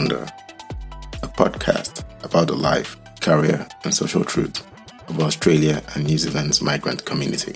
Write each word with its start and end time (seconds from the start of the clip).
Under, 0.00 0.26
a 1.22 1.28
podcast 1.28 2.04
about 2.24 2.46
the 2.46 2.54
life, 2.54 2.96
career, 3.20 3.68
and 3.84 3.94
social 3.94 4.24
truth 4.24 4.66
of 5.10 5.20
Australia 5.20 5.82
and 5.94 6.06
New 6.06 6.16
Zealand's 6.16 6.62
migrant 6.62 7.04
community. 7.04 7.54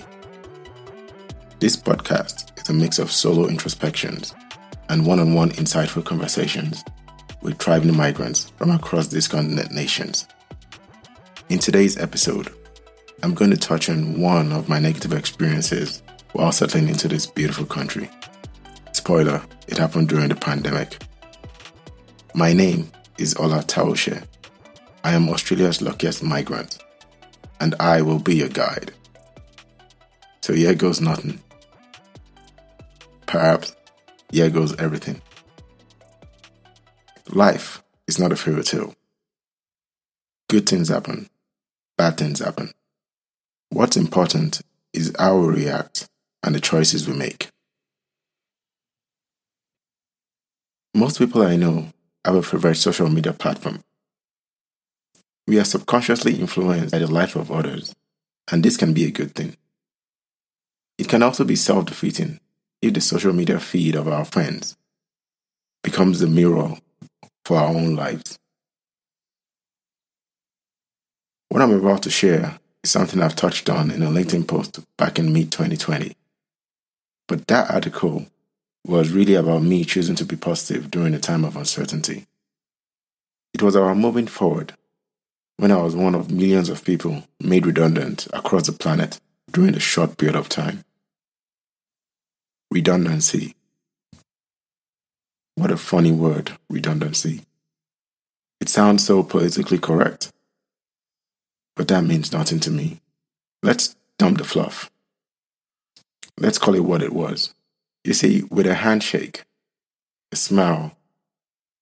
This 1.59 1.75
podcast 1.75 2.55
is 2.61 2.69
a 2.69 2.73
mix 2.73 2.99
of 2.99 3.11
solo 3.11 3.47
introspections 3.47 4.35
and 4.89 5.07
one 5.07 5.19
on 5.19 5.33
one 5.33 5.53
insightful 5.53 6.05
conversations 6.05 6.83
with 7.41 7.57
thriving 7.57 7.97
migrants 7.97 8.51
from 8.57 8.69
across 8.69 9.07
these 9.07 9.27
continent 9.27 9.71
nations. 9.71 10.27
In 11.49 11.57
today's 11.57 11.97
episode, 11.97 12.53
I'm 13.23 13.33
going 13.33 13.49
to 13.49 13.57
touch 13.57 13.89
on 13.89 14.21
one 14.21 14.51
of 14.51 14.69
my 14.69 14.77
negative 14.77 15.13
experiences 15.13 16.03
while 16.33 16.51
settling 16.51 16.89
into 16.89 17.07
this 17.07 17.25
beautiful 17.25 17.65
country. 17.65 18.07
Spoiler, 18.91 19.41
it 19.67 19.79
happened 19.79 20.09
during 20.09 20.29
the 20.29 20.35
pandemic. 20.35 21.01
My 22.37 22.51
name 22.51 22.91
is 23.17 23.33
Ola 23.37 23.59
Taoshe. 23.63 24.21
I 25.05 25.13
am 25.13 25.29
Australia's 25.29 25.81
luckiest 25.81 26.21
migrant, 26.21 26.79
and 27.61 27.75
I 27.79 28.01
will 28.01 28.19
be 28.19 28.35
your 28.35 28.49
guide. 28.49 28.91
So 30.41 30.51
here 30.51 30.75
goes 30.75 30.99
nothing. 30.99 31.41
Perhaps 33.25 33.73
here 34.33 34.49
goes 34.49 34.75
everything. 34.81 35.21
Life 37.29 37.81
is 38.05 38.19
not 38.19 38.33
a 38.33 38.35
fairy 38.35 38.63
tale. 38.63 38.93
Good 40.49 40.67
things 40.67 40.89
happen, 40.89 41.29
bad 41.97 42.17
things 42.17 42.39
happen. 42.39 42.71
What's 43.69 43.95
important 43.95 44.59
is 44.91 45.15
how 45.17 45.37
we 45.37 45.63
react 45.63 46.09
and 46.43 46.53
the 46.53 46.59
choices 46.59 47.07
we 47.07 47.15
make. 47.15 47.47
Most 50.93 51.17
people 51.17 51.41
I 51.41 51.55
know 51.55 51.93
a 52.33 52.41
favorite 52.41 52.75
social 52.75 53.09
media 53.09 53.33
platform. 53.33 53.83
We 55.47 55.59
are 55.59 55.63
subconsciously 55.63 56.39
influenced 56.39 56.91
by 56.91 56.99
the 56.99 57.11
life 57.11 57.35
of 57.35 57.51
others, 57.51 57.93
and 58.51 58.63
this 58.63 58.77
can 58.77 58.93
be 58.93 59.05
a 59.05 59.11
good 59.11 59.35
thing. 59.35 59.55
It 60.97 61.07
can 61.07 61.21
also 61.21 61.43
be 61.43 61.55
self 61.55 61.85
defeating 61.85 62.39
if 62.81 62.93
the 62.93 63.01
social 63.01 63.33
media 63.33 63.59
feed 63.59 63.95
of 63.95 64.07
our 64.07 64.25
friends 64.25 64.75
becomes 65.83 66.19
the 66.19 66.27
mirror 66.27 66.77
for 67.43 67.57
our 67.57 67.67
own 67.67 67.95
lives. 67.95 68.39
What 71.49 71.61
I'm 71.61 71.71
about 71.73 72.03
to 72.03 72.09
share 72.09 72.59
is 72.83 72.91
something 72.91 73.21
I've 73.21 73.35
touched 73.35 73.69
on 73.69 73.91
in 73.91 74.01
a 74.01 74.07
LinkedIn 74.07 74.47
post 74.47 74.79
back 74.97 75.19
in 75.19 75.31
mid 75.31 75.51
2020. 75.51 76.15
But 77.27 77.47
that 77.47 77.71
article 77.71 78.25
was 78.87 79.11
really 79.11 79.33
about 79.33 79.63
me 79.63 79.83
choosing 79.83 80.15
to 80.15 80.25
be 80.25 80.35
positive 80.35 80.91
during 80.91 81.13
a 81.13 81.19
time 81.19 81.43
of 81.43 81.57
uncertainty. 81.57 82.27
It 83.53 83.63
was 83.63 83.75
about 83.75 83.97
moving 83.97 84.27
forward 84.27 84.73
when 85.57 85.71
I 85.71 85.81
was 85.81 85.95
one 85.95 86.13
of 86.13 86.31
millions 86.31 86.69
of 86.69 86.83
people 86.83 87.23
made 87.39 87.65
redundant 87.65 88.27
across 88.31 88.67
the 88.67 88.73
planet 88.73 89.19
during 89.51 89.73
a 89.73 89.79
short 89.79 90.17
period 90.17 90.35
of 90.35 90.49
time. 90.49 90.83
Redundancy. 92.71 93.55
What 95.55 95.71
a 95.71 95.77
funny 95.77 96.11
word, 96.11 96.51
redundancy. 96.69 97.41
It 98.59 98.69
sounds 98.69 99.05
so 99.05 99.23
politically 99.23 99.79
correct, 99.79 100.31
but 101.75 101.87
that 101.87 102.03
means 102.03 102.31
nothing 102.31 102.59
to 102.61 102.71
me. 102.71 102.99
Let's 103.63 103.95
dump 104.19 104.37
the 104.37 104.43
fluff. 104.43 104.91
Let's 106.37 106.57
call 106.57 106.75
it 106.75 106.83
what 106.83 107.01
it 107.01 107.13
was. 107.13 107.53
You 108.05 108.13
see, 108.13 108.43
with 108.51 108.67
a 108.67 108.75
handshake, 108.75 109.45
a 110.31 110.35
smile, 110.35 110.95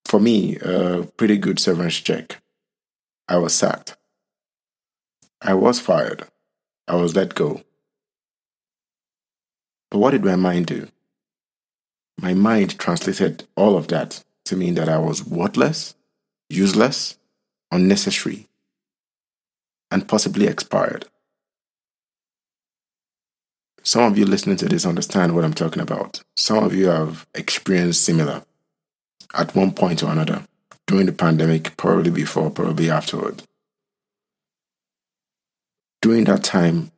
for 0.06 0.22
me, 0.22 0.56
a 0.56 1.04
pretty 1.18 1.36
good 1.36 1.60
severance 1.60 2.00
check, 2.00 2.42
I 3.28 3.36
was 3.40 3.54
sacked. 3.54 3.98
I 5.42 5.54
was 5.54 5.82
fired. 5.82 6.24
I 6.88 6.96
was 6.96 7.14
let 7.14 7.36
go. 7.36 7.64
But 9.92 9.98
what 9.98 10.12
did 10.12 10.24
my 10.24 10.38
mind 10.38 10.68
do? 10.68 10.88
My 12.22 12.34
mind 12.34 12.80
translated 12.80 13.44
all 13.58 13.76
of 13.76 13.90
that 13.90 14.24
to 14.46 14.56
mean 14.56 14.76
that 14.76 14.88
I 14.88 15.00
was 15.00 15.28
worthless, 15.28 15.94
useless, 16.50 17.18
unnecessary, 17.70 18.48
and 19.92 20.08
possibly 20.08 20.48
expired. 20.48 21.06
Some 23.84 24.04
of 24.04 24.18
you 24.18 24.26
listening 24.26 24.56
to 24.58 24.66
this 24.70 24.86
understand 24.86 25.36
what 25.36 25.44
I'm 25.44 25.54
talking 25.54 25.82
about. 25.82 26.22
Some 26.38 26.64
of 26.64 26.74
you 26.74 26.88
have 26.88 27.28
experienced 27.36 28.04
similar 28.04 28.44
at 29.34 29.56
one 29.56 29.74
point 29.74 30.02
or 30.02 30.12
another 30.12 30.46
during 30.88 31.06
the 31.06 31.12
pandemic, 31.12 31.76
probably 31.76 32.10
before, 32.10 32.50
probably 32.50 32.90
afterward. 32.90 33.44
During 36.02 36.24
that 36.26 36.44
time, 36.44 36.92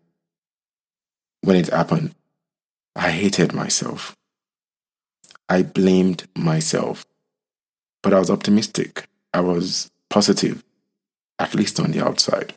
when 1.41 1.56
it 1.56 1.69
happened, 1.69 2.13
I 2.96 3.12
hated 3.12 3.53
myself. 3.53 4.16
I 5.50 5.63
blamed 5.63 6.28
myself. 6.35 7.06
But 8.03 8.13
I 8.13 8.19
was 8.19 8.29
optimistic. 8.29 9.07
I 9.34 9.41
was 9.41 9.91
positive, 10.09 10.63
at 11.40 11.56
least 11.56 11.79
on 11.79 11.91
the 11.91 12.03
outside. 12.06 12.53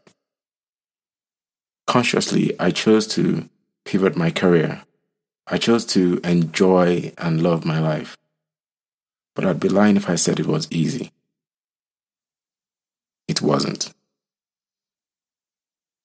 Consciously, 1.86 2.54
I 2.60 2.70
chose 2.70 3.06
to 3.08 3.48
pivot 3.88 4.14
my 4.16 4.30
career. 4.30 4.82
I 5.46 5.56
chose 5.56 5.86
to 5.86 6.20
enjoy 6.22 7.10
and 7.16 7.42
love 7.42 7.64
my 7.64 7.78
life. 7.80 8.18
But 9.34 9.46
I'd 9.46 9.60
be 9.60 9.70
lying 9.70 9.96
if 9.96 10.10
I 10.10 10.16
said 10.16 10.38
it 10.38 10.46
was 10.46 10.68
easy. 10.70 11.10
It 13.28 13.40
wasn't. 13.40 13.94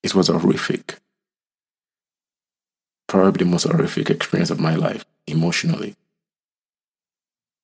It 0.02 0.16
was 0.16 0.30
horrific. 0.30 0.96
Probably 3.10 3.44
the 3.44 3.52
most 3.52 3.64
horrific 3.64 4.10
experience 4.10 4.50
of 4.50 4.62
my 4.62 4.76
life, 4.76 5.04
emotionally. 5.28 5.96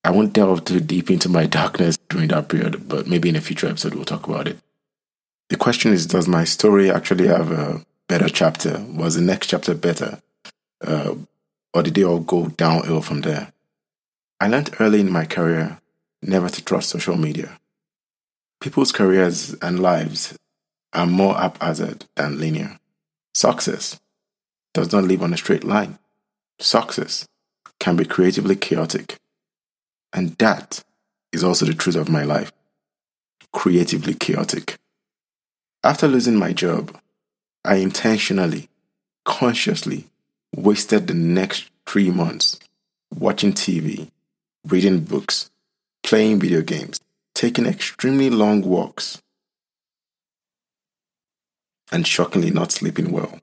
I 0.04 0.10
won't 0.10 0.34
delve 0.34 0.66
too 0.66 0.80
deep 0.80 1.10
into 1.10 1.30
my 1.30 1.46
darkness 1.60 1.96
during 2.10 2.28
that 2.28 2.50
period, 2.50 2.86
but 2.86 3.06
maybe 3.06 3.30
in 3.30 3.36
a 3.36 3.40
future 3.40 3.68
episode 3.68 3.94
we'll 3.94 4.04
talk 4.04 4.28
about 4.28 4.48
it. 4.48 4.58
The 5.48 5.56
question 5.56 5.94
is 5.94 6.06
Does 6.06 6.28
my 6.28 6.44
story 6.44 6.90
actually 6.90 7.28
have 7.28 7.50
a 7.50 7.86
better 8.10 8.28
chapter? 8.28 8.84
Was 8.88 9.14
the 9.14 9.20
next 9.20 9.46
chapter 9.46 9.72
better? 9.72 10.20
Uh, 10.84 11.14
or 11.72 11.84
did 11.84 11.94
they 11.94 12.02
all 12.02 12.18
go 12.18 12.48
downhill 12.48 13.02
from 13.02 13.20
there? 13.20 13.52
I 14.40 14.48
learned 14.48 14.74
early 14.80 14.98
in 14.98 15.12
my 15.12 15.24
career 15.24 15.78
never 16.20 16.48
to 16.48 16.64
trust 16.64 16.88
social 16.88 17.16
media. 17.16 17.60
People's 18.60 18.90
careers 18.90 19.54
and 19.62 19.78
lives 19.78 20.36
are 20.92 21.06
more 21.06 21.36
haphazard 21.36 22.06
than 22.16 22.40
linear. 22.40 22.80
Success 23.32 24.00
does 24.74 24.90
not 24.90 25.04
live 25.04 25.22
on 25.22 25.32
a 25.32 25.36
straight 25.36 25.62
line. 25.62 25.96
Success 26.58 27.28
can 27.78 27.94
be 27.94 28.04
creatively 28.04 28.56
chaotic. 28.56 29.18
And 30.12 30.30
that 30.38 30.82
is 31.32 31.44
also 31.44 31.64
the 31.64 31.74
truth 31.74 31.96
of 31.96 32.08
my 32.08 32.24
life 32.24 32.50
creatively 33.52 34.14
chaotic. 34.14 34.78
After 35.84 36.08
losing 36.08 36.36
my 36.36 36.52
job, 36.52 36.96
I 37.64 37.76
intentionally, 37.76 38.68
consciously 39.24 40.06
wasted 40.56 41.06
the 41.06 41.14
next 41.14 41.70
three 41.86 42.10
months 42.10 42.58
watching 43.14 43.52
TV, 43.52 44.10
reading 44.66 45.00
books, 45.00 45.50
playing 46.02 46.40
video 46.40 46.62
games, 46.62 47.00
taking 47.34 47.66
extremely 47.66 48.30
long 48.30 48.62
walks, 48.62 49.20
and 51.92 52.06
shockingly 52.06 52.50
not 52.50 52.72
sleeping 52.72 53.12
well. 53.12 53.38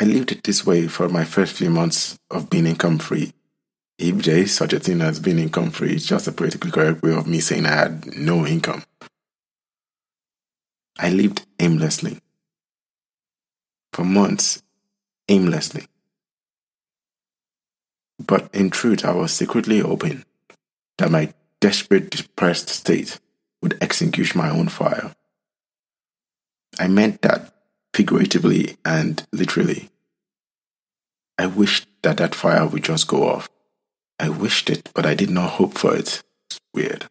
I 0.00 0.04
lived 0.04 0.30
it 0.30 0.44
this 0.44 0.64
way 0.64 0.86
for 0.86 1.08
my 1.08 1.24
first 1.24 1.54
few 1.54 1.68
months 1.68 2.16
of 2.30 2.48
being 2.48 2.66
income 2.66 2.98
free. 2.98 3.32
If 3.98 4.22
there 4.24 4.38
is 4.38 4.54
such 4.54 4.72
a 4.72 4.78
thing 4.78 5.00
as 5.00 5.20
being 5.20 5.38
income 5.38 5.70
free, 5.70 5.94
it's 5.94 6.06
just 6.06 6.28
a 6.28 6.32
politically 6.32 6.70
correct 6.70 7.02
way 7.02 7.12
of 7.12 7.26
me 7.26 7.40
saying 7.40 7.66
I 7.66 7.74
had 7.74 8.16
no 8.16 8.46
income. 8.46 8.84
I 10.98 11.10
lived 11.10 11.44
aimlessly 11.58 12.20
for 13.92 14.04
months 14.04 14.62
aimlessly. 15.28 15.86
But 18.18 18.54
in 18.54 18.70
truth, 18.70 19.04
I 19.04 19.12
was 19.12 19.32
secretly 19.32 19.80
hoping 19.80 20.24
that 20.98 21.10
my 21.10 21.32
desperate, 21.60 22.10
depressed 22.10 22.68
state 22.68 23.18
would 23.62 23.78
extinguish 23.80 24.34
my 24.34 24.50
own 24.50 24.68
fire. 24.68 25.14
I 26.78 26.88
meant 26.88 27.22
that 27.22 27.52
figuratively 27.94 28.76
and 28.84 29.26
literally. 29.32 29.90
I 31.38 31.46
wished 31.46 31.86
that 32.02 32.18
that 32.18 32.34
fire 32.34 32.66
would 32.66 32.84
just 32.84 33.08
go 33.08 33.28
off. 33.28 33.48
I 34.18 34.28
wished 34.28 34.70
it, 34.70 34.90
but 34.94 35.06
I 35.06 35.14
did 35.14 35.30
not 35.30 35.50
hope 35.50 35.76
for 35.76 35.94
it. 35.94 36.22
It's 36.48 36.60
weird. 36.72 37.06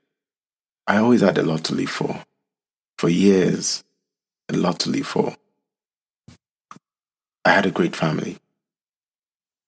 I 0.88 0.98
always 0.98 1.22
had 1.22 1.38
a 1.38 1.44
lot 1.44 1.64
to 1.66 1.76
live 1.76 1.90
for. 1.90 2.24
For 2.98 3.10
years, 3.10 3.84
a 4.50 4.56
lot 4.56 4.80
to 4.82 4.90
live 4.90 5.08
for. 5.08 5.36
I 7.46 7.52
had 7.52 7.66
a 7.66 7.72
great 7.72 7.96
family 7.96 8.38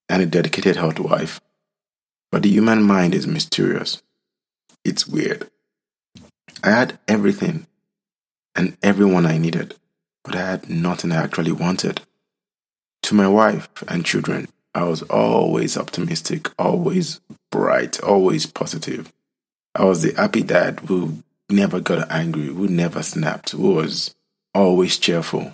and 0.10 0.22
a 0.22 0.26
dedicated 0.26 0.76
housewife 0.76 1.42
But 2.32 2.42
the 2.42 2.50
human 2.50 2.82
mind 2.82 3.14
is 3.14 3.28
mysterious. 3.28 4.02
It's 4.84 5.08
weird. 5.08 5.52
I 6.64 6.72
had 6.72 7.00
everything 7.08 7.68
and 8.56 8.76
everyone 8.82 9.28
I 9.28 9.38
needed, 9.38 9.76
but 10.24 10.36
I 10.36 10.40
had 10.40 10.70
nothing 10.70 11.12
I 11.12 11.24
actually 11.24 11.52
wanted. 11.52 12.02
To 13.04 13.14
my 13.14 13.28
wife 13.28 13.70
and 13.88 14.04
children, 14.04 14.48
I 14.74 14.84
was 14.86 15.04
always 15.04 15.78
optimistic, 15.78 16.50
always 16.58 17.22
bright, 17.52 18.02
always 18.02 18.48
positive. 18.48 19.14
I 19.76 19.86
was 19.86 20.02
the 20.02 20.20
happy 20.20 20.42
dad 20.42 20.80
who 20.88 21.22
never 21.50 21.80
got 21.80 22.12
angry, 22.12 22.48
who 22.48 22.68
never 22.68 23.04
snapped, 23.04 23.52
who 23.52 23.76
was 23.76 24.16
always 24.56 24.98
cheerful. 24.98 25.54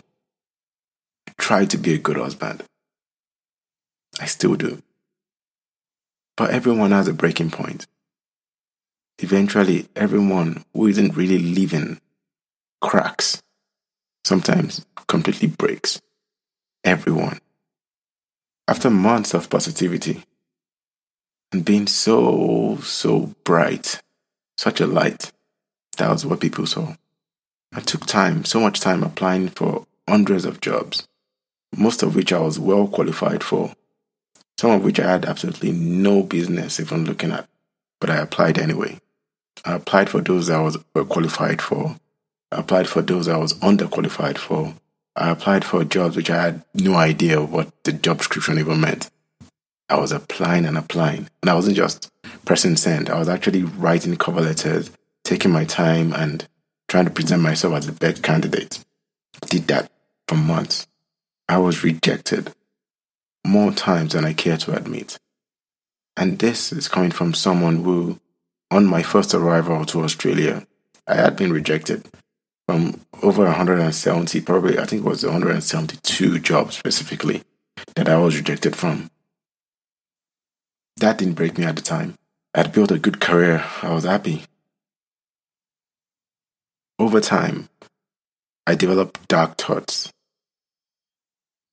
Tried 1.39 1.71
to 1.71 1.77
be 1.77 1.95
a 1.95 1.97
good 1.97 2.17
husband. 2.17 2.63
I 4.19 4.27
still 4.27 4.53
do. 4.53 4.83
But 6.37 6.51
everyone 6.51 6.91
has 6.91 7.07
a 7.07 7.13
breaking 7.13 7.49
point. 7.49 7.87
Eventually, 9.17 9.87
everyone 9.95 10.63
who 10.73 10.85
isn't 10.87 11.15
really 11.15 11.39
living 11.39 11.99
cracks, 12.81 13.41
sometimes 14.23 14.85
completely 15.07 15.47
breaks. 15.47 16.01
Everyone. 16.83 17.39
After 18.67 18.89
months 18.89 19.33
of 19.33 19.49
positivity 19.49 20.23
and 21.51 21.65
being 21.65 21.87
so, 21.87 22.77
so 22.83 23.33
bright, 23.43 24.01
such 24.57 24.79
a 24.79 24.87
light, 24.87 25.31
that 25.97 26.09
was 26.09 26.25
what 26.25 26.41
people 26.41 26.67
saw. 26.67 26.95
I 27.73 27.79
took 27.79 28.05
time, 28.05 28.45
so 28.45 28.59
much 28.59 28.79
time 28.79 29.03
applying 29.03 29.49
for 29.49 29.85
hundreds 30.07 30.45
of 30.45 30.61
jobs, 30.61 31.07
most 31.75 32.03
of 32.03 32.15
which 32.15 32.33
I 32.33 32.39
was 32.39 32.59
well 32.59 32.87
qualified 32.87 33.43
for 33.43 33.73
some 34.59 34.71
of 34.71 34.83
which 34.83 34.99
I 34.99 35.09
had 35.09 35.23
absolutely 35.23 35.71
no 35.71 36.21
business 36.21 36.81
even 36.81 37.05
looking 37.05 37.31
at, 37.31 37.47
but 38.01 38.09
I 38.09 38.17
applied 38.17 38.57
anyway. 38.59 38.99
I 39.63 39.75
applied 39.75 40.09
for 40.09 40.19
those 40.19 40.49
I 40.49 40.59
was 40.59 40.77
qualified 40.93 41.61
for. 41.61 41.95
I 42.51 42.59
applied 42.59 42.89
for 42.89 43.01
those 43.01 43.29
I 43.29 43.37
was 43.37 43.53
underqualified 43.59 44.37
for. 44.37 44.73
I 45.15 45.29
applied 45.29 45.63
for 45.63 45.85
jobs 45.85 46.17
which 46.17 46.29
I 46.29 46.43
had 46.43 46.65
no 46.73 46.95
idea 46.95 47.41
what 47.41 47.71
the 47.85 47.93
job 47.93 48.17
description 48.17 48.59
even 48.59 48.81
meant. 48.81 49.09
I 49.87 49.97
was 49.97 50.11
applying 50.11 50.65
and 50.65 50.77
applying. 50.77 51.29
And 51.41 51.49
I 51.49 51.55
wasn't 51.55 51.77
just 51.77 52.11
pressing 52.43 52.75
send. 52.75 53.09
I 53.09 53.17
was 53.17 53.29
actually 53.29 53.63
writing 53.63 54.17
cover 54.17 54.41
letters, 54.41 54.91
taking 55.23 55.51
my 55.51 55.63
time 55.63 56.11
and 56.11 56.45
trying 56.89 57.05
to 57.05 57.11
present 57.11 57.41
myself 57.41 57.75
as 57.75 57.85
the 57.85 57.93
best 57.93 58.23
candidate. 58.23 58.83
I 59.41 59.47
did 59.47 59.69
that 59.69 59.89
for 60.27 60.35
months. 60.35 60.85
I 61.49 61.57
was 61.57 61.83
rejected 61.83 62.53
more 63.43 63.71
times 63.71 64.13
than 64.13 64.23
I 64.23 64.33
care 64.33 64.57
to 64.57 64.75
admit. 64.75 65.17
And 66.15 66.37
this 66.37 66.71
is 66.71 66.87
coming 66.87 67.09
from 67.09 67.33
someone 67.33 67.83
who, 67.83 68.19
on 68.69 68.85
my 68.85 69.01
first 69.01 69.33
arrival 69.33 69.83
to 69.85 70.03
Australia, 70.03 70.67
I 71.07 71.15
had 71.15 71.35
been 71.35 71.51
rejected 71.51 72.05
from 72.67 73.01
over 73.23 73.45
170, 73.45 74.41
probably, 74.41 74.77
I 74.77 74.85
think 74.85 75.03
it 75.03 75.09
was 75.09 75.25
172 75.25 76.37
jobs 76.37 76.77
specifically 76.77 77.41
that 77.95 78.07
I 78.07 78.17
was 78.17 78.37
rejected 78.37 78.75
from. 78.75 79.09
That 80.97 81.17
didn't 81.17 81.33
break 81.33 81.57
me 81.57 81.65
at 81.65 81.77
the 81.77 81.81
time. 81.81 82.13
I'd 82.53 82.73
built 82.73 82.91
a 82.91 82.99
good 82.99 83.19
career. 83.19 83.65
I 83.81 83.91
was 83.91 84.03
happy. 84.03 84.43
Over 86.99 87.19
time, 87.19 87.69
I 88.67 88.75
developed 88.75 89.27
dark 89.27 89.57
thoughts 89.57 90.11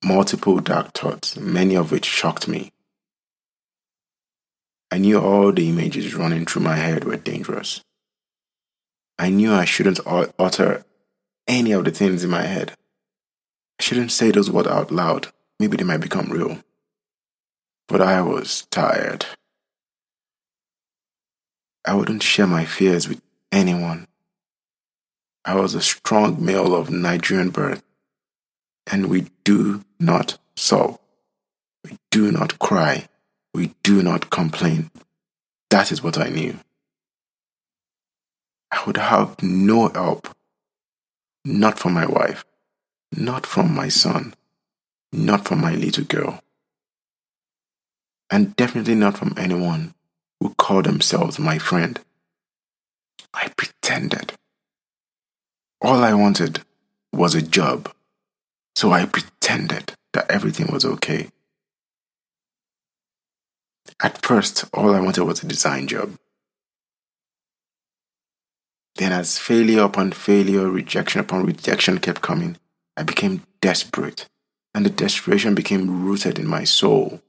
multiple 0.04 0.60
dark 0.60 0.92
thoughts, 0.92 1.36
many 1.36 1.74
of 1.74 1.90
which 1.90 2.04
shocked 2.04 2.48
me. 2.48 2.72
I 4.90 4.98
knew 4.98 5.20
all 5.20 5.52
the 5.52 5.68
images 5.68 6.14
running 6.14 6.46
through 6.46 6.62
my 6.62 6.76
head 6.76 7.04
were 7.04 7.16
dangerous. 7.16 7.82
I 9.18 9.30
knew 9.30 9.52
I 9.52 9.64
shouldn't 9.64 10.00
utter 10.06 10.84
any 11.48 11.72
of 11.72 11.84
the 11.84 11.90
things 11.90 12.22
in 12.22 12.30
my 12.30 12.42
head. 12.42 12.72
I 13.80 13.82
shouldn't 13.82 14.12
say 14.12 14.30
those 14.30 14.50
words 14.50 14.68
out 14.68 14.90
loud. 14.90 15.28
Maybe 15.58 15.76
they 15.76 15.84
might 15.84 15.98
become 15.98 16.30
real. 16.30 16.58
But 17.88 18.00
I 18.00 18.20
was 18.20 18.66
tired. 18.70 19.26
I 21.84 21.94
wouldn't 21.94 22.22
share 22.22 22.46
my 22.46 22.64
fears 22.64 23.08
with 23.08 23.20
anyone. 23.52 24.06
I 25.44 25.54
was 25.54 25.74
a 25.74 25.80
strong 25.80 26.44
male 26.44 26.74
of 26.74 26.90
Nigerian 26.90 27.50
birth 27.50 27.82
and 28.86 29.06
we 29.06 29.26
do 29.44 29.82
not 29.98 30.38
sob. 30.56 31.00
We 31.84 31.98
do 32.10 32.30
not 32.32 32.58
cry. 32.58 33.08
We 33.54 33.74
do 33.82 34.02
not 34.02 34.30
complain. 34.30 34.90
That 35.70 35.90
is 35.90 36.02
what 36.02 36.18
I 36.18 36.28
knew. 36.28 36.58
I 38.70 38.82
would 38.86 38.96
have 38.96 39.42
no 39.42 39.88
help. 39.88 40.28
Not 41.44 41.78
from 41.78 41.92
my 41.94 42.06
wife, 42.06 42.44
not 43.16 43.46
from 43.46 43.72
my 43.72 43.88
son, 43.88 44.34
not 45.12 45.46
from 45.46 45.60
my 45.60 45.76
little 45.76 46.02
girl, 46.04 46.42
and 48.30 48.56
definitely 48.56 48.96
not 48.96 49.16
from 49.16 49.32
anyone 49.36 49.94
who 50.40 50.54
called 50.54 50.86
themselves 50.86 51.38
my 51.38 51.58
friend. 51.58 52.00
I 53.32 53.48
pretended. 53.56 54.32
All 55.80 56.02
I 56.02 56.14
wanted 56.14 56.64
was 57.12 57.36
a 57.36 57.42
job 57.42 57.94
so 58.76 58.92
I 58.92 59.06
pretended 59.06 59.94
that 60.12 60.30
everything 60.30 60.70
was 60.70 60.84
okay. 60.84 61.30
At 64.02 64.22
first, 64.22 64.66
all 64.74 64.94
I 64.94 65.00
wanted 65.00 65.24
was 65.24 65.42
a 65.42 65.46
design 65.46 65.88
job. 65.88 66.14
Then, 68.96 69.12
as 69.12 69.38
failure 69.38 69.82
upon 69.82 70.12
failure, 70.12 70.68
rejection 70.68 71.22
upon 71.22 71.46
rejection 71.46 71.98
kept 71.98 72.20
coming, 72.20 72.58
I 72.98 73.02
became 73.02 73.44
desperate, 73.62 74.26
and 74.74 74.84
the 74.84 74.90
desperation 74.90 75.54
became 75.54 76.04
rooted 76.04 76.38
in 76.38 76.46
my 76.46 76.64
soul. 76.64 77.22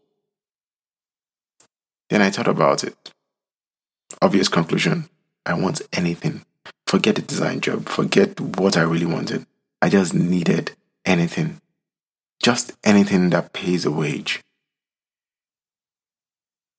Then 2.09 2.21
I 2.21 2.29
thought 2.29 2.49
about 2.49 2.83
it. 2.83 3.11
Obvious 4.21 4.49
conclusion 4.49 5.09
I 5.45 5.53
want 5.53 5.81
anything. 5.93 6.43
Forget 6.87 7.15
the 7.15 7.21
design 7.21 7.61
job, 7.61 7.87
forget 7.87 8.37
what 8.39 8.75
I 8.75 8.81
really 8.81 9.05
wanted. 9.05 9.45
I 9.81 9.87
just 9.87 10.13
needed 10.13 10.75
anything, 11.07 11.61
just 12.43 12.73
anything 12.83 13.31
that 13.31 13.53
pays 13.53 13.85
a 13.85 13.91
wage. 13.91 14.41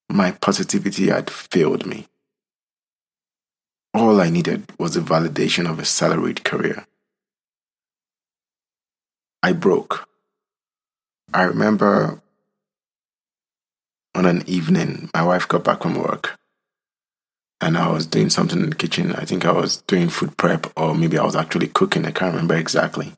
My 0.08 0.32
positivity 0.32 1.08
had 1.08 1.30
failed 1.30 1.86
me. 1.86 2.06
All 3.94 4.20
I 4.20 4.30
needed 4.30 4.70
was 4.78 4.94
the 4.94 5.00
validation 5.00 5.68
of 5.68 5.78
a 5.78 5.84
salaried 5.84 6.44
career. 6.44 6.86
I 9.42 9.52
broke. 9.52 10.08
I 11.32 11.42
remember 11.42 12.20
on 14.14 14.26
an 14.26 14.42
evening, 14.46 15.10
my 15.14 15.22
wife 15.22 15.48
got 15.48 15.64
back 15.64 15.82
from 15.82 15.94
work 15.94 16.38
and 17.60 17.76
I 17.76 17.90
was 17.90 18.06
doing 18.06 18.30
something 18.30 18.60
in 18.60 18.70
the 18.70 18.76
kitchen. 18.76 19.12
I 19.14 19.24
think 19.24 19.44
I 19.44 19.52
was 19.52 19.78
doing 19.82 20.08
food 20.08 20.36
prep 20.36 20.66
or 20.76 20.94
maybe 20.94 21.18
I 21.18 21.24
was 21.24 21.36
actually 21.36 21.68
cooking. 21.68 22.04
I 22.04 22.10
can't 22.10 22.32
remember 22.32 22.56
exactly 22.56 23.17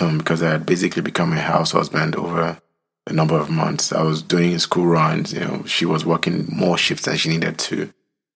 um, 0.00 0.18
because 0.18 0.42
I 0.42 0.50
had 0.50 0.66
basically 0.66 1.02
become 1.02 1.32
a 1.32 1.40
house 1.40 1.72
husband 1.72 2.16
over 2.16 2.60
a 3.06 3.12
number 3.12 3.36
of 3.36 3.50
months. 3.50 3.92
I 3.92 4.02
was 4.02 4.22
doing 4.22 4.58
school 4.58 4.86
runs. 4.86 5.32
You 5.32 5.40
know, 5.40 5.64
she 5.64 5.86
was 5.86 6.04
working 6.04 6.46
more 6.48 6.76
shifts 6.76 7.04
than 7.04 7.16
she 7.16 7.28
needed 7.28 7.58
to 7.58 7.92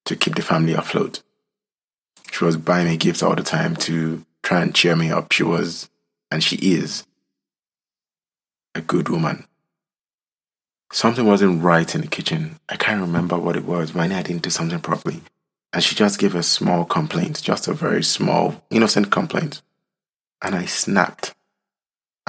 to 0.07 0.17
keep 0.17 0.35
the 0.35 0.43
family 0.43 0.73
afloat. 0.73 1.23
She 2.33 2.45
was 2.45 2.57
buying 2.57 2.89
me 2.89 2.97
gifts 2.97 3.23
all 3.23 3.35
the 3.35 3.43
time 3.43 3.77
to 3.77 4.25
try 4.43 4.63
and 4.63 4.75
cheer 4.75 4.97
me 4.97 5.11
up. 5.11 5.33
She 5.33 5.43
was, 5.43 5.91
and 6.31 6.43
she 6.43 6.57
is, 6.57 7.07
a 8.75 8.81
good 8.81 9.09
woman. 9.09 9.47
Something 10.93 11.27
wasn't 11.27 11.63
right 11.63 11.95
in 11.95 12.01
the 12.01 12.07
kitchen. 12.07 12.59
I 12.69 12.77
can't 12.77 13.01
remember 13.01 13.39
what 13.39 13.57
it 13.57 13.65
was, 13.65 13.95
I 13.95 14.05
I 14.05 14.23
didn't 14.23 14.43
do 14.43 14.51
something 14.51 14.81
properly. 14.81 15.21
And 15.73 15.85
she 15.85 15.95
just 15.95 16.19
gave 16.19 16.35
a 16.35 16.43
small 16.43 16.85
complaint, 16.85 17.43
just 17.43 17.69
a 17.69 17.75
very 17.75 18.03
small, 18.03 18.65
innocent 18.71 19.11
complaint. 19.11 19.63
And 20.43 20.55
I 20.55 20.65
snapped. 20.65 21.35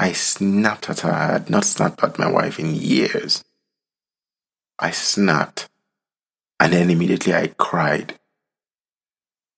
I 0.02 0.14
snapped 0.14 0.90
at 0.90 1.02
her. 1.02 1.12
I 1.12 1.34
had 1.34 1.48
not 1.52 1.64
snapped 1.64 2.04
at 2.04 2.18
my 2.18 2.28
wife 2.28 2.58
in 2.58 2.74
years. 2.74 3.44
I 4.80 4.90
snapped. 4.90 5.70
And 6.60 6.74
then 6.74 6.90
immediately 6.90 7.36
I 7.36 7.54
cried. 7.56 8.18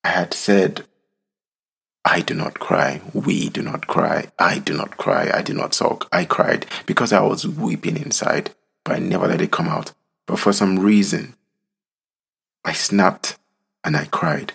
I 0.03 0.09
had 0.09 0.33
said, 0.33 0.85
I 2.03 2.19
do 2.19 2.33
not 2.33 2.59
cry. 2.59 2.99
We 3.13 3.47
do 3.47 3.61
not 3.61 3.87
cry. 3.87 4.27
I 4.37 4.59
do 4.59 4.75
not 4.75 4.97
cry. 4.97 5.31
I 5.33 5.43
do 5.43 5.53
not 5.53 5.73
sulk. 5.73 6.09
I 6.11 6.25
cried 6.25 6.65
because 6.85 7.13
I 7.13 7.21
was 7.21 7.47
weeping 7.47 7.95
inside, 7.95 8.53
but 8.83 8.97
I 8.97 8.99
never 8.99 9.29
let 9.29 9.39
it 9.39 9.51
come 9.51 9.69
out. 9.69 9.93
But 10.25 10.39
for 10.39 10.51
some 10.51 10.77
reason, 10.77 11.35
I 12.65 12.73
snapped 12.73 13.39
and 13.85 13.95
I 13.95 14.07
cried. 14.11 14.51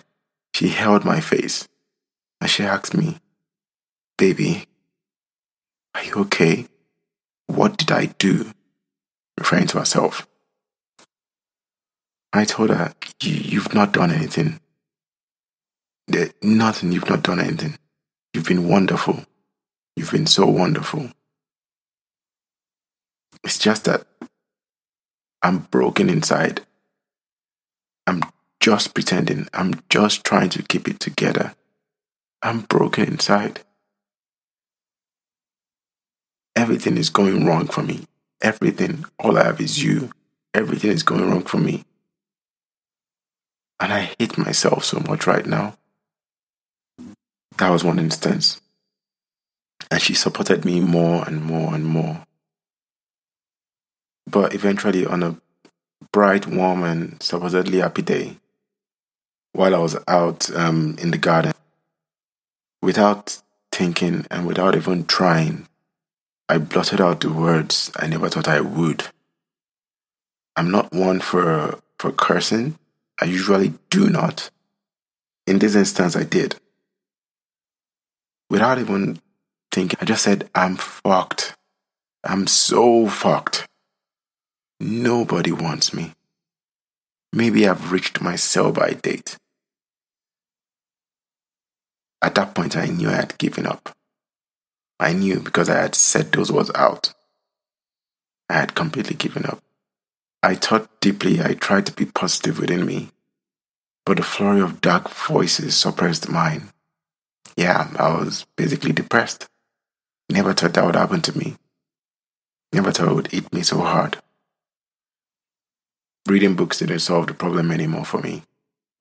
She 0.53 0.67
held 0.67 1.03
my 1.03 1.19
face 1.19 1.67
and 2.39 2.47
she 2.47 2.61
asked 2.61 2.95
me, 2.95 3.17
Baby, 4.19 4.67
are 5.99 6.05
you 6.05 6.13
okay? 6.15 6.65
What 7.47 7.77
did 7.77 7.91
I 7.91 8.05
do? 8.05 8.51
Referring 9.37 9.67
to 9.67 9.79
herself. 9.79 10.27
I 12.31 12.45
told 12.45 12.69
her, 12.69 12.93
you, 13.21 13.59
have 13.61 13.73
not 13.73 13.93
done 13.93 14.11
anything. 14.11 14.59
There, 16.07 16.29
nothing, 16.41 16.91
you've 16.91 17.09
not 17.09 17.23
done 17.23 17.39
anything. 17.39 17.77
You've 18.33 18.45
been 18.45 18.67
wonderful. 18.67 19.23
You've 19.95 20.11
been 20.11 20.27
so 20.27 20.45
wonderful. 20.45 21.09
It's 23.43 23.57
just 23.57 23.85
that 23.85 24.05
I'm 25.41 25.59
broken 25.71 26.09
inside. 26.09 26.61
I'm 28.05 28.21
just 28.59 28.93
pretending. 28.93 29.47
I'm 29.53 29.81
just 29.89 30.23
trying 30.23 30.49
to 30.49 30.63
keep 30.63 30.87
it 30.87 30.99
together. 30.99 31.55
I'm 32.41 32.61
broken 32.61 33.05
inside. 33.05 33.61
Everything 36.59 36.97
is 36.97 37.09
going 37.09 37.45
wrong 37.45 37.67
for 37.67 37.81
me. 37.81 38.05
Everything. 38.41 39.05
All 39.17 39.37
I 39.37 39.45
have 39.45 39.61
is 39.61 39.81
you. 39.81 40.11
Everything 40.53 40.91
is 40.91 41.03
going 41.03 41.31
wrong 41.31 41.43
for 41.43 41.57
me. 41.57 41.85
And 43.79 43.93
I 43.93 44.13
hate 44.19 44.37
myself 44.37 44.83
so 44.83 44.99
much 44.99 45.25
right 45.25 45.45
now. 45.45 45.77
That 47.59 47.69
was 47.69 47.85
one 47.85 47.97
instance. 47.97 48.59
And 49.89 50.01
she 50.01 50.13
supported 50.13 50.65
me 50.65 50.81
more 50.81 51.25
and 51.25 51.41
more 51.41 51.73
and 51.73 51.85
more. 51.85 52.25
But 54.29 54.53
eventually, 54.53 55.05
on 55.05 55.23
a 55.23 55.37
bright, 56.11 56.45
warm, 56.45 56.83
and 56.83 57.23
supposedly 57.23 57.77
happy 57.77 58.01
day, 58.01 58.35
while 59.53 59.73
I 59.73 59.79
was 59.79 59.95
out 60.09 60.53
um, 60.53 60.97
in 60.99 61.11
the 61.11 61.17
garden, 61.17 61.53
without 62.81 63.41
thinking 63.71 64.27
and 64.29 64.45
without 64.45 64.75
even 64.75 65.05
trying, 65.05 65.68
I 66.51 66.57
blotted 66.57 66.99
out 66.99 67.21
the 67.21 67.31
words 67.31 67.91
I 67.95 68.07
never 68.07 68.27
thought 68.27 68.47
I 68.47 68.59
would. 68.59 69.03
I'm 70.55 70.71
not 70.71 70.91
one 70.91 71.19
for 71.19 71.79
for 71.99 72.11
cursing. 72.11 72.79
I 73.21 73.25
usually 73.25 73.73
do 73.91 74.09
not. 74.09 74.49
In 75.45 75.59
this 75.59 75.75
instance, 75.75 76.15
I 76.15 76.23
did. 76.23 76.55
Without 78.49 78.79
even 78.79 79.19
thinking, 79.71 79.99
I 80.01 80.05
just 80.05 80.23
said, 80.23 80.49
I'm 80.55 80.75
fucked. 80.75 81.55
I'm 82.23 82.47
so 82.47 83.07
fucked. 83.07 83.67
Nobody 84.79 85.51
wants 85.51 85.93
me. 85.93 86.13
Maybe 87.31 87.67
I've 87.67 87.91
reached 87.91 88.21
my 88.21 88.35
sell 88.35 88.71
by 88.71 88.93
date. 88.93 89.37
At 92.21 92.35
that 92.35 92.55
point, 92.55 92.75
I 92.75 92.87
knew 92.87 93.09
I 93.09 93.15
had 93.15 93.37
given 93.37 93.67
up. 93.67 93.95
I 94.99 95.13
knew 95.13 95.39
because 95.39 95.69
I 95.69 95.81
had 95.81 95.95
said 95.95 96.31
those 96.31 96.51
words 96.51 96.71
out. 96.75 97.13
I 98.49 98.55
had 98.55 98.75
completely 98.75 99.15
given 99.15 99.45
up. 99.45 99.61
I 100.43 100.55
thought 100.55 101.01
deeply, 101.01 101.41
I 101.41 101.53
tried 101.53 101.85
to 101.85 101.93
be 101.93 102.05
positive 102.05 102.59
within 102.59 102.85
me, 102.85 103.09
but 104.05 104.17
the 104.17 104.23
flurry 104.23 104.61
of 104.61 104.81
dark 104.81 105.09
voices 105.09 105.77
suppressed 105.77 106.29
mine. 106.29 106.69
Yeah, 107.55 107.89
I 107.97 108.13
was 108.13 108.45
basically 108.55 108.91
depressed. 108.91 109.47
Never 110.29 110.53
thought 110.53 110.73
that 110.73 110.85
would 110.85 110.95
happen 110.95 111.21
to 111.21 111.37
me. 111.37 111.57
Never 112.71 112.91
thought 112.91 113.09
it 113.09 113.15
would 113.15 113.31
hit 113.31 113.53
me 113.53 113.63
so 113.63 113.79
hard. 113.79 114.17
Reading 116.27 116.55
books 116.55 116.79
didn't 116.79 116.99
solve 116.99 117.27
the 117.27 117.33
problem 117.33 117.71
anymore 117.71 118.05
for 118.05 118.19
me. 118.19 118.43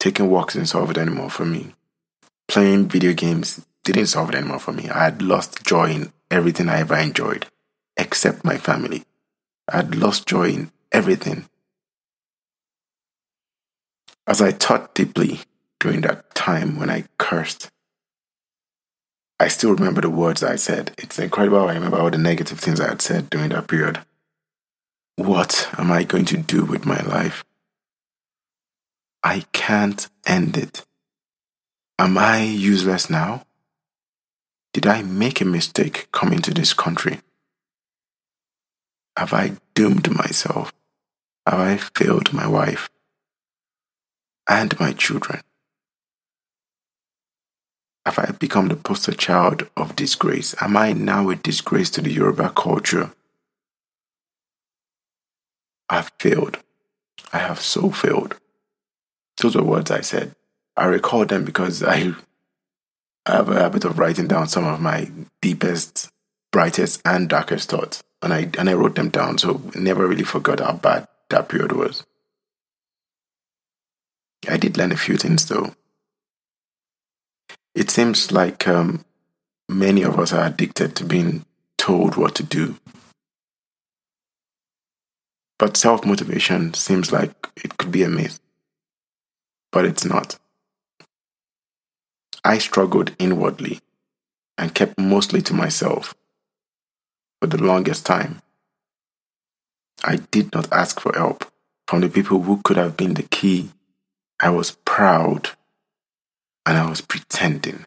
Taking 0.00 0.30
walks 0.30 0.54
didn't 0.54 0.68
solve 0.68 0.90
it 0.90 0.98
anymore 0.98 1.30
for 1.30 1.44
me. 1.44 1.74
Playing 2.48 2.88
video 2.88 3.12
games 3.12 3.64
didn't 3.92 4.08
solve 4.08 4.30
it 4.30 4.34
anymore 4.34 4.58
for 4.58 4.72
me. 4.72 4.88
I 4.88 5.04
had 5.04 5.22
lost 5.22 5.64
joy 5.64 5.90
in 5.90 6.12
everything 6.30 6.68
I 6.68 6.80
ever 6.80 6.96
enjoyed, 6.96 7.46
except 7.96 8.44
my 8.44 8.56
family. 8.56 9.04
I 9.70 9.76
had 9.76 9.94
lost 9.94 10.26
joy 10.26 10.50
in 10.50 10.70
everything. 10.92 11.48
As 14.26 14.42
I 14.42 14.52
thought 14.52 14.94
deeply 14.94 15.40
during 15.80 16.02
that 16.02 16.34
time 16.34 16.78
when 16.78 16.90
I 16.90 17.04
cursed, 17.18 17.70
I 19.40 19.48
still 19.48 19.74
remember 19.74 20.00
the 20.00 20.10
words 20.10 20.42
I 20.42 20.56
said. 20.56 20.92
It's 20.98 21.18
incredible. 21.18 21.68
I 21.68 21.74
remember 21.74 21.98
all 21.98 22.10
the 22.10 22.18
negative 22.18 22.58
things 22.58 22.80
I 22.80 22.88
had 22.88 23.00
said 23.00 23.30
during 23.30 23.50
that 23.50 23.68
period. 23.68 24.00
What 25.16 25.68
am 25.78 25.92
I 25.92 26.04
going 26.04 26.24
to 26.26 26.36
do 26.36 26.64
with 26.64 26.84
my 26.84 27.00
life? 27.02 27.44
I 29.22 29.44
can't 29.52 30.08
end 30.26 30.56
it. 30.56 30.84
Am 31.98 32.16
I 32.18 32.42
useless 32.42 33.10
now? 33.10 33.44
Did 34.78 34.86
I 34.86 35.02
make 35.02 35.40
a 35.40 35.44
mistake 35.44 36.06
coming 36.12 36.38
to 36.42 36.54
this 36.54 36.72
country? 36.72 37.18
Have 39.16 39.32
I 39.34 39.56
doomed 39.74 40.08
myself? 40.16 40.72
Have 41.44 41.58
I 41.58 41.76
failed 41.78 42.32
my 42.32 42.46
wife 42.46 42.88
and 44.48 44.78
my 44.78 44.92
children? 44.92 45.40
Have 48.06 48.20
I 48.20 48.30
become 48.38 48.68
the 48.68 48.76
poster 48.76 49.10
child 49.14 49.68
of 49.76 49.96
disgrace? 49.96 50.54
Am 50.60 50.76
I 50.76 50.92
now 50.92 51.28
a 51.30 51.34
disgrace 51.34 51.90
to 51.90 52.00
the 52.00 52.12
Yoruba 52.12 52.50
culture? 52.50 53.10
I've 55.88 56.12
failed. 56.20 56.58
I 57.32 57.38
have 57.38 57.60
so 57.60 57.90
failed. 57.90 58.36
Those 59.42 59.56
were 59.56 59.64
words 59.64 59.90
I 59.90 60.02
said. 60.02 60.36
I 60.76 60.84
recall 60.84 61.24
them 61.26 61.44
because 61.44 61.82
I, 61.82 62.14
I 63.26 63.32
have 63.32 63.48
a 63.48 63.58
habit 63.58 63.84
of 63.84 63.98
writing 63.98 64.26
down 64.26 64.48
some 64.48 64.64
of 64.64 64.80
my 64.80 65.10
deepest, 65.42 66.08
brightest, 66.52 67.02
and 67.04 67.28
darkest 67.28 67.68
thoughts. 67.70 68.02
And 68.22 68.32
I, 68.32 68.50
and 68.58 68.68
I 68.68 68.74
wrote 68.74 68.96
them 68.96 69.10
down, 69.10 69.38
so 69.38 69.60
never 69.74 70.06
really 70.06 70.24
forgot 70.24 70.60
how 70.60 70.72
bad 70.72 71.06
that 71.30 71.48
period 71.48 71.72
was. 71.72 72.04
I 74.48 74.56
did 74.56 74.76
learn 74.76 74.92
a 74.92 74.96
few 74.96 75.16
things 75.16 75.46
though. 75.46 75.74
It 77.74 77.90
seems 77.90 78.32
like 78.32 78.66
um, 78.66 79.04
many 79.68 80.02
of 80.02 80.18
us 80.18 80.32
are 80.32 80.46
addicted 80.46 80.96
to 80.96 81.04
being 81.04 81.44
told 81.76 82.16
what 82.16 82.34
to 82.36 82.42
do 82.42 82.76
but 85.58 85.76
self 85.76 86.04
motivation 86.04 86.72
seems 86.74 87.12
like 87.12 87.48
it 87.56 87.76
could 87.76 87.90
be 87.90 88.04
a 88.04 88.08
myth. 88.08 88.40
But 89.72 89.84
it's 89.84 90.04
not. 90.04 90.38
I 92.48 92.56
struggled 92.56 93.14
inwardly 93.18 93.80
and 94.56 94.74
kept 94.74 94.98
mostly 94.98 95.42
to 95.42 95.52
myself 95.52 96.14
for 97.38 97.46
the 97.46 97.62
longest 97.62 98.06
time. 98.06 98.40
I 100.02 100.16
did 100.30 100.54
not 100.54 100.72
ask 100.72 100.98
for 100.98 101.12
help 101.14 101.44
from 101.86 102.00
the 102.00 102.08
people 102.08 102.40
who 102.40 102.62
could 102.64 102.78
have 102.78 102.96
been 102.96 103.12
the 103.12 103.24
key. 103.24 103.68
I 104.40 104.48
was 104.48 104.78
proud 104.86 105.50
and 106.64 106.78
I 106.78 106.88
was 106.88 107.02
pretending. 107.02 107.84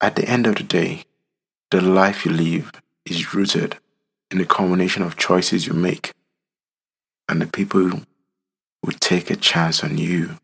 At 0.00 0.16
the 0.16 0.26
end 0.26 0.46
of 0.46 0.54
the 0.54 0.62
day, 0.62 1.04
the 1.70 1.82
life 1.82 2.24
you 2.24 2.32
live 2.32 2.72
is 3.04 3.34
rooted 3.34 3.76
in 4.30 4.38
the 4.38 4.46
combination 4.46 5.02
of 5.02 5.18
choices 5.18 5.66
you 5.66 5.74
make 5.74 6.14
and 7.28 7.42
the 7.42 7.46
people 7.46 7.90
who 8.82 8.92
take 9.00 9.30
a 9.30 9.36
chance 9.36 9.84
on 9.84 9.98
you. 9.98 10.38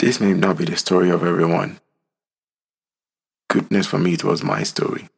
This 0.00 0.18
may 0.18 0.32
not 0.32 0.56
be 0.56 0.64
the 0.64 0.78
story 0.78 1.10
of 1.10 1.22
everyone. 1.22 1.78
Goodness 3.50 3.86
for 3.86 3.98
me, 3.98 4.14
it 4.14 4.24
was 4.24 4.42
my 4.42 4.62
story. 4.62 5.10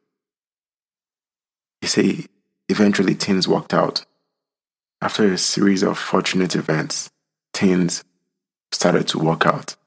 You 1.81 1.87
see, 1.87 2.27
eventually 2.67 3.13
things 3.13 3.47
worked 3.47 3.73
out. 3.73 4.03
After 5.01 5.23
a 5.31 5.37
series 5.37 5.83
of 5.83 5.97
fortunate 5.97 6.57
events, 6.57 7.09
things 7.53 8.03
started 8.73 9.07
to 9.07 9.19
work 9.19 9.45
out. 9.45 9.77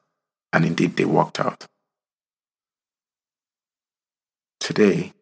And 0.51 0.65
indeed, 0.65 0.95
they 0.95 1.05
worked 1.05 1.39
out. 1.39 1.67
Today, 4.59 5.13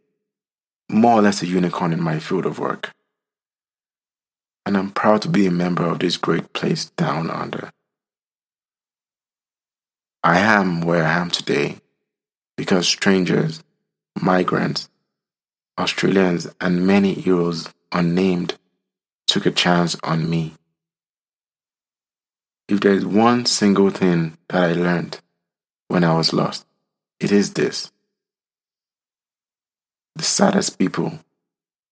more 0.89 1.19
or 1.19 1.21
less 1.21 1.41
a 1.41 1.47
unicorn 1.47 1.91
in 1.91 2.01
my 2.01 2.19
field 2.19 2.45
of 2.45 2.59
work. 2.59 2.91
And 4.65 4.77
I'm 4.77 4.91
proud 4.91 5.21
to 5.23 5.27
be 5.27 5.45
a 5.45 5.51
member 5.51 5.83
of 5.83 5.99
this 5.99 6.15
great 6.15 6.53
place 6.53 6.85
down 6.91 7.29
under. 7.29 7.71
I 10.25 10.39
am 10.39 10.81
where 10.81 11.03
I 11.03 11.19
am 11.19 11.29
today 11.29 11.75
because 12.57 12.87
strangers, 12.87 13.61
migrants, 14.19 14.89
Australians, 15.77 16.47
and 16.59 16.87
many 16.87 17.13
heroes 17.13 17.69
unnamed 17.91 18.55
took 19.27 19.45
a 19.45 19.51
chance 19.51 19.95
on 20.03 20.27
me. 20.27 20.53
If 22.67 22.79
there 22.79 22.93
is 22.93 23.05
one 23.05 23.45
single 23.45 23.91
thing 23.91 24.35
that 24.49 24.71
I 24.71 24.73
learned 24.73 25.19
when 25.89 26.03
I 26.03 26.17
was 26.17 26.33
lost, 26.33 26.65
it 27.19 27.31
is 27.31 27.53
this 27.53 27.91
the 30.15 30.23
saddest 30.23 30.79
people 30.79 31.19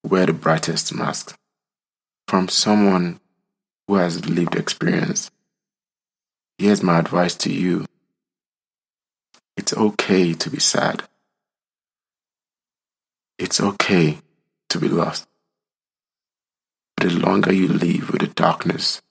wear 0.03 0.25
the 0.25 0.33
brightest 0.33 0.91
masks. 0.95 1.35
From 2.27 2.47
someone 2.47 3.19
who 3.87 3.97
has 3.97 4.27
lived 4.27 4.55
experience, 4.55 5.29
here's 6.57 6.81
my 6.81 6.97
advice 6.97 7.35
to 7.35 7.53
you 7.53 7.85
it's 9.55 9.73
okay 9.73 10.33
to 10.33 10.49
be 10.49 10.59
sad. 10.59 11.03
It's 13.37 13.59
okay 13.59 14.19
to 14.69 14.79
be 14.79 14.87
lost. 14.87 15.27
But 16.95 17.09
the 17.09 17.15
longer 17.15 17.53
you 17.53 17.67
live 17.67 18.11
with 18.11 18.21
the 18.21 18.27
darkness 18.27 19.01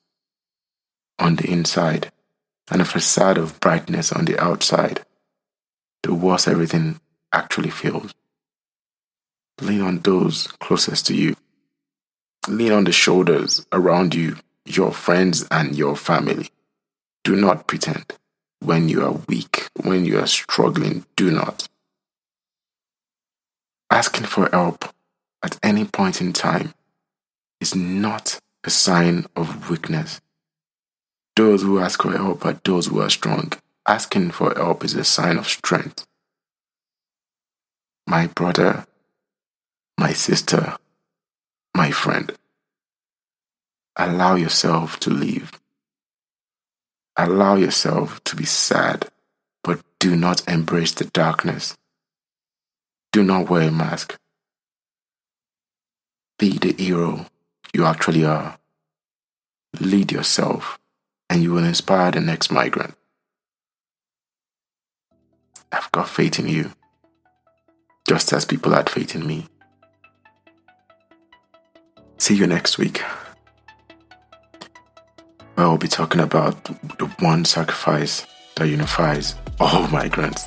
on 1.19 1.37
the 1.37 1.51
inside 1.51 2.11
and 2.71 2.81
a 2.81 2.85
facade 2.85 3.39
of 3.39 3.61
brightness 3.61 4.13
on 4.13 4.25
the 4.25 4.39
outside, 4.43 5.05
the 6.03 6.15
worse 6.15 6.49
everything 6.49 7.01
actually 7.33 7.71
feels. 7.71 8.13
Lean 9.61 9.81
on 9.81 9.99
those 9.99 10.47
closest 10.59 11.07
to 11.07 11.15
you. 11.15 11.37
Lean 12.49 12.73
on 12.73 12.85
the 12.85 12.93
shoulders 12.93 13.65
around 13.73 14.15
you, 14.15 14.37
your 14.65 14.93
friends 14.93 15.47
and 15.51 15.77
your 15.77 15.95
family. 15.95 16.49
Do 17.23 17.37
not 17.37 17.69
pretend. 17.69 18.19
When 18.62 18.88
you 18.88 19.04
are 19.04 19.21
weak, 19.26 19.69
when 19.83 20.04
you 20.04 20.21
are 20.21 20.26
struggling, 20.28 21.04
do 21.16 21.33
not. 21.33 21.69
Asking 23.90 24.26
for 24.26 24.49
help 24.52 24.85
at 25.42 25.59
any 25.64 25.85
point 25.85 26.21
in 26.21 26.33
time 26.33 26.73
is 27.61 27.75
not 27.75 28.38
a 28.62 28.71
sign 28.71 29.26
of 29.35 29.69
weakness. 29.69 30.21
Those 31.35 31.62
who 31.62 31.81
ask 31.81 32.02
for 32.02 32.12
help 32.12 32.47
are 32.47 32.61
those 32.64 32.87
who 32.87 33.00
are 33.00 33.11
strong. 33.11 33.52
Asking 33.88 34.31
for 34.31 34.54
help 34.54 34.85
is 34.85 34.95
a 34.95 35.02
sign 35.02 35.38
of 35.38 35.49
strength. 35.49 36.07
My 38.07 38.28
brother, 38.28 38.87
my 39.99 40.12
sister, 40.12 40.76
my 41.76 41.90
friend, 41.90 42.33
allow 43.97 44.37
yourself 44.37 45.00
to 45.00 45.11
live. 45.11 45.62
Allow 47.16 47.57
yourself 47.57 48.23
to 48.25 48.37
be 48.37 48.45
sad, 48.45 49.09
but 49.62 49.81
do 49.99 50.16
not 50.16 50.47
embrace 50.49 50.92
the 50.92 51.04
darkness. 51.04 51.76
Do 53.12 53.23
not 53.23 53.50
wear 53.50 53.69
a 53.69 53.71
mask. 53.71 54.19
Be 56.38 56.59
the 56.59 56.73
hero 56.73 57.26
you 57.75 57.85
actually 57.85 58.25
are. 58.25 58.59
Lead 59.81 60.11
yourself, 60.11 60.78
and 61.28 61.42
you 61.42 61.52
will 61.52 61.64
inspire 61.64 62.11
the 62.11 62.21
next 62.21 62.50
migrant. 62.50 62.95
I've 65.71 65.92
got 65.92 66.09
faith 66.09 66.38
in 66.38 66.49
you, 66.49 66.73
just 68.07 68.33
as 68.33 68.45
people 68.45 68.73
had 68.73 68.90
faith 68.90 69.14
in 69.14 69.26
me. 69.26 69.47
See 72.19 72.37
you 72.37 72.47
next 72.47 72.78
week. 72.78 73.02
Where 75.55 75.69
we'll 75.69 75.79
be 75.79 75.89
talking 75.89 76.21
about 76.21 76.65
the 76.99 77.07
one 77.21 77.45
sacrifice 77.45 78.27
that 78.57 78.69
unifies 78.69 79.35
all 79.61 79.87
migrants. 79.89 80.47